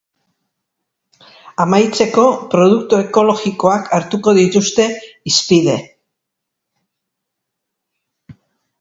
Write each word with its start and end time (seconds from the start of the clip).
Amaitzeko, 1.65 2.23
produktu 2.55 2.99
ekologikoak 3.03 3.93
hartuko 3.99 4.35
dituzte 4.41 4.89
hizpide. 4.89 5.79